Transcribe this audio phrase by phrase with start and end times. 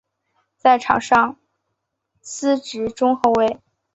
[0.57, 1.37] 在场上
[2.23, 3.59] 司职中后卫。